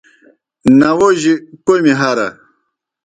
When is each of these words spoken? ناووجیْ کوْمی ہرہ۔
ناووجیْ 0.79 1.33
کوْمی 1.65 1.93
ہرہ۔ 1.99 2.27